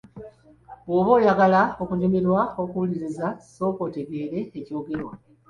Bw'oba 0.85 1.11
oyagala 1.17 1.61
okunyumirwa 1.81 2.41
okuwuliriza 2.61 3.27
sooka 3.53 3.81
otegeere 3.87 4.39
ekyogerwa. 4.59 5.13